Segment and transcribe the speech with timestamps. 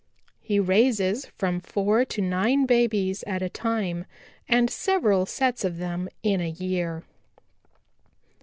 [0.39, 4.05] He raises from four to nine babies at a time
[4.49, 7.03] and several sets of them in a year.